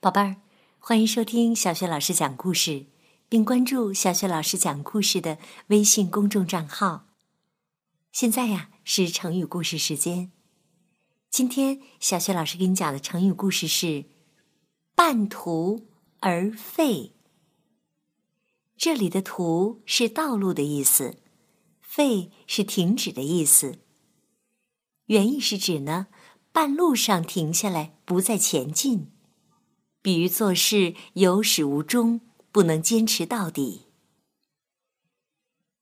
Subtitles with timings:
[0.00, 0.36] 宝贝儿，
[0.78, 2.86] 欢迎收听小雪老师讲故事，
[3.28, 5.38] 并关注小雪老师讲故事的
[5.68, 7.06] 微信公众账号。
[8.10, 10.32] 现在呀是成语故事时间，
[11.30, 14.06] 今天小雪老师给你讲的成语故事是
[14.96, 15.86] “半途
[16.20, 17.14] 而废”。
[18.76, 21.18] 这里的“途”是道路的意思
[21.80, 23.78] ，“废”是停止的意思。
[25.06, 26.08] 原意是指呢，
[26.50, 29.12] 半路上停下来，不再前进。
[30.02, 33.86] 比喻做事有始无终，不能坚持到底。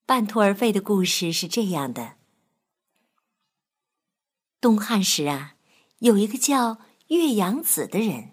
[0.04, 2.16] 半途而废的故事是这样的：
[4.60, 5.56] 东汉时啊，
[6.00, 8.32] 有一个叫岳阳子的人。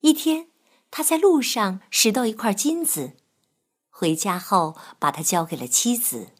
[0.00, 0.50] 一天，
[0.90, 3.16] 他在路上拾到一块金子，
[3.88, 6.34] 回家后把它交给了妻子。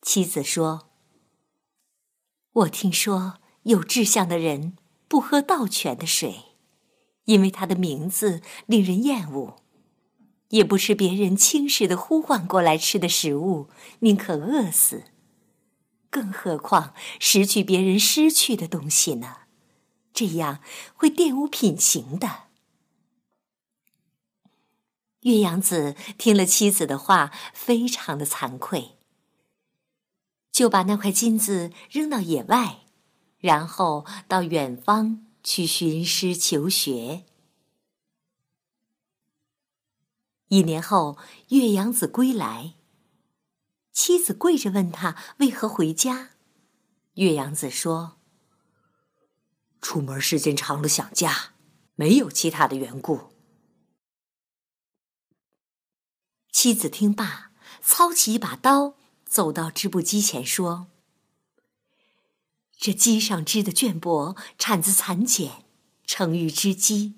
[0.00, 0.88] 妻子说
[2.52, 4.76] ：“我听说有志向的人
[5.08, 6.44] 不喝倒泉的水。”
[7.28, 9.56] 因为他的名字令人厌恶，
[10.48, 15.04] 也不吃别人轻视的呼唤过来吃的食物，宁可饿死。
[16.08, 19.40] 更何况失去别人失去的东西呢？
[20.14, 20.60] 这样
[20.94, 22.44] 会玷污品行的。
[25.20, 28.92] 岳阳子听了妻子的话，非常的惭愧，
[30.50, 32.86] 就把那块金子扔到野外，
[33.38, 35.26] 然后到远方。
[35.42, 37.24] 去寻师求学。
[40.48, 42.74] 一年后，岳阳子归来，
[43.92, 46.30] 妻子跪着问他为何回家。
[47.14, 48.18] 岳阳子说
[49.82, 51.52] ：“出门时间长了想家，
[51.96, 53.32] 没有其他的缘故。”
[56.50, 57.52] 妻子听罢，
[57.82, 58.94] 操起一把刀，
[59.26, 60.88] 走到织布机前说。
[62.78, 65.64] 这机上织的绢帛产自蚕茧，
[66.06, 67.14] 成于织机，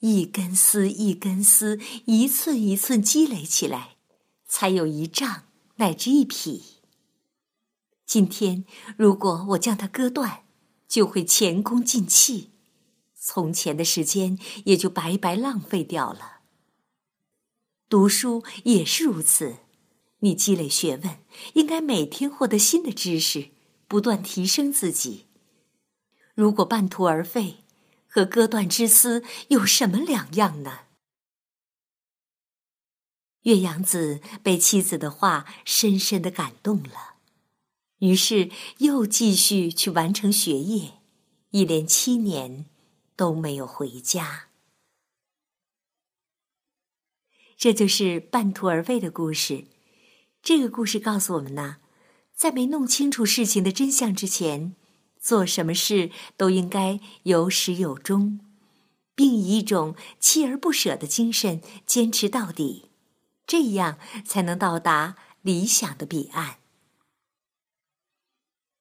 [0.00, 3.96] 一根丝一根丝，一寸一寸积累起来，
[4.48, 5.44] 才有一丈
[5.76, 6.80] 乃至一匹。
[8.04, 8.64] 今天
[8.96, 10.42] 如果我将它割断，
[10.88, 12.50] 就会前功尽弃，
[13.14, 16.40] 从前的时间也就白白浪费掉了。
[17.88, 19.58] 读书也是如此，
[20.18, 21.18] 你积累学问，
[21.54, 23.50] 应该每天获得新的知识。
[23.90, 25.26] 不断提升自己。
[26.36, 27.64] 如果半途而废，
[28.06, 30.82] 和割断之丝有什么两样呢？
[33.42, 37.16] 岳阳子被妻子的话深深的感动了，
[37.98, 41.00] 于是又继续去完成学业，
[41.50, 42.66] 一连七年
[43.16, 44.50] 都没有回家。
[47.56, 49.64] 这就是半途而废的故事。
[50.40, 51.78] 这个故事告诉我们呢。
[52.40, 54.74] 在没弄清楚事情的真相之前，
[55.18, 58.40] 做什么事都应该有始有终，
[59.14, 62.88] 并以一种锲而不舍的精神坚持到底，
[63.46, 66.60] 这样才能到达理想的彼岸。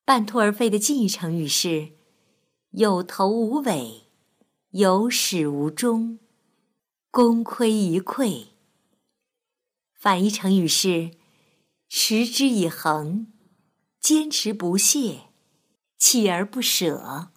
[0.06, 1.92] 半途而废的近义成语是
[2.72, 4.06] “有头无尾
[4.72, 6.19] ”“有始无终
[7.12, 8.46] ”“功亏一篑”。
[10.00, 11.12] 反义成语是
[11.90, 13.28] “持之以恒”。
[14.00, 15.30] 坚持不懈，
[16.00, 17.32] 锲而不舍。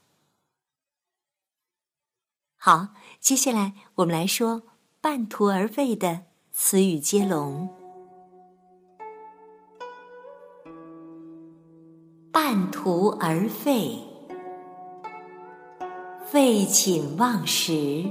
[2.56, 4.62] 好，接下来我们来说
[5.02, 7.68] “半途而废”的词语接龙。
[12.30, 13.98] 半途而废，
[16.24, 18.08] 废寝忘食，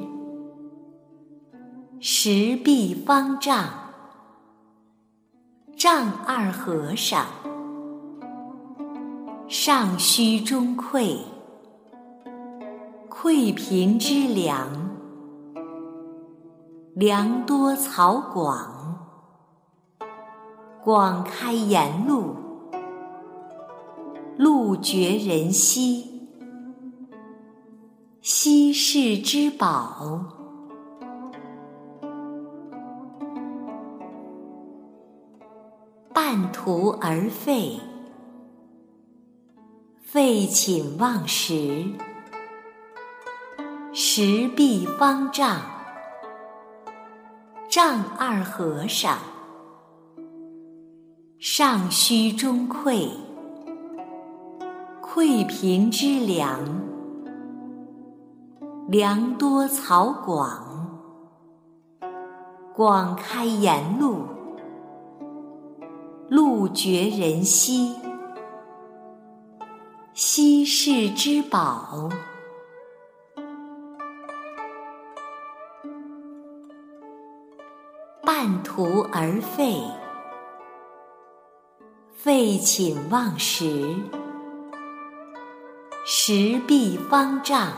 [2.01, 3.69] 石壁方丈，
[5.77, 7.50] 丈二和尚。
[9.53, 11.17] 上虚中馈，
[13.09, 14.65] 馈贫之良，
[16.95, 18.97] 良多草广，
[20.81, 22.33] 广开言路，
[24.37, 26.29] 路绝人稀，
[28.21, 30.23] 稀世之宝，
[36.13, 37.77] 半途而废。
[40.13, 41.85] 废寝忘食，
[43.93, 45.61] 石壁方丈，
[47.69, 49.17] 丈二和尚，
[51.39, 53.07] 上虚中馈，
[55.01, 56.59] 馈贫之良，
[58.89, 60.99] 粮多草广，
[62.75, 64.25] 广开言路，
[66.27, 68.00] 路绝人稀。
[70.23, 72.07] 稀世之宝，
[78.21, 79.81] 半途而废。
[82.13, 83.95] 废寝忘食，
[86.05, 87.73] 食毕方丈。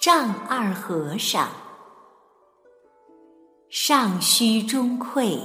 [0.00, 1.50] 丈二和尚。
[3.68, 5.38] 尚虚中馈，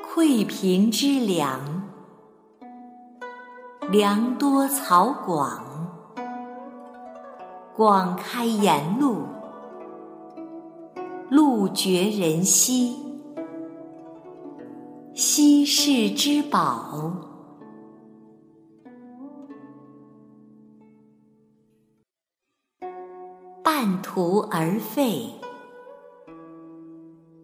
[0.00, 1.79] 馈贫之粮。
[3.88, 5.64] 粮多草广，
[7.74, 9.24] 广开言路。
[11.28, 12.96] 路绝人稀，
[15.14, 17.12] 稀世之宝。
[23.62, 25.30] 半途而废，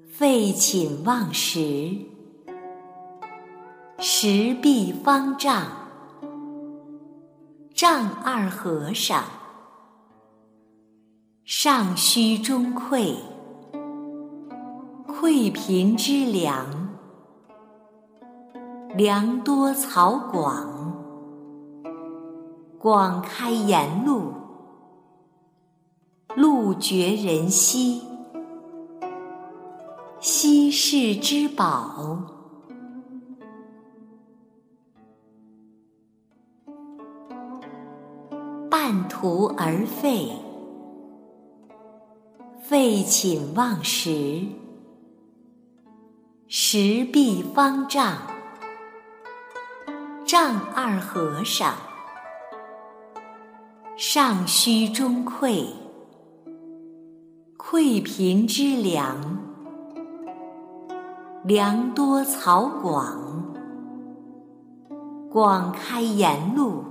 [0.08, 1.96] 废寝忘食，
[3.98, 5.64] 食毕方丈，
[7.76, 9.22] 丈二和尚，
[11.44, 13.14] 上虚中馈。
[15.06, 16.66] 馈贫之粮，
[18.94, 20.96] 粮多草广，
[22.78, 24.32] 广开言路，
[26.34, 28.00] 路绝人稀，
[30.18, 32.35] 稀世之宝。
[39.18, 40.30] 途而废，
[42.60, 44.42] 废寝忘食。
[46.48, 48.18] 石壁方丈，
[50.26, 51.72] 丈二和尚，
[53.96, 55.64] 上虚中馈，
[57.56, 59.38] 馈贫之粮，
[61.42, 63.18] 粮多草广，
[65.30, 66.84] 广开言路，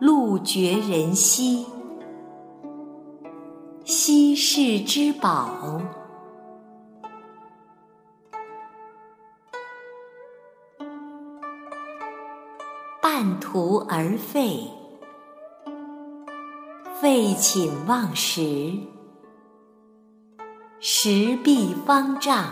[0.00, 1.66] 路绝人稀，
[3.84, 5.78] 稀世之宝。
[13.02, 14.70] 半途而废，
[16.98, 18.78] 废寝忘食，
[20.80, 22.46] 食毕方丈，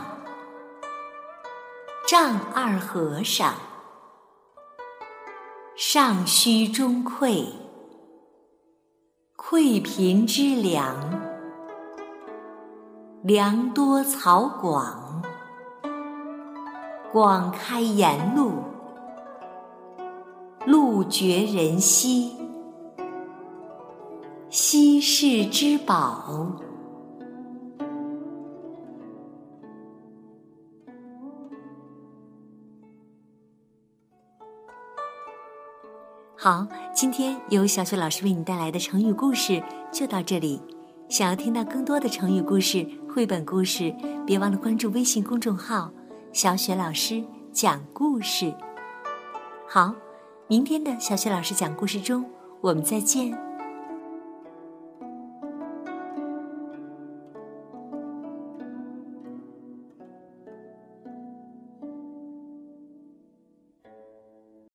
[2.06, 3.54] 丈二和尚，
[5.90, 7.46] 上虚中馈，
[9.38, 10.94] 馈贫之粮，
[13.22, 15.22] 粮多草广，
[17.10, 18.52] 广开言路。
[20.66, 22.36] 路绝人稀，
[24.50, 26.52] 稀世之宝。
[36.40, 36.64] 好，
[36.94, 40.62] 今天由小雪老师为你带来的成语故事就到这里。
[41.08, 43.92] 想要听到更多的成语故事、绘本故事，
[44.24, 45.90] 别忘了关注微信公众号
[46.32, 48.54] “小雪老师讲故事”。
[49.68, 49.92] 好。
[50.46, 52.24] 明天的小雪老师讲故事中，
[52.60, 53.47] 我们再见。